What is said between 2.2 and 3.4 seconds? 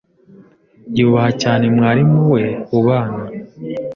we ubana.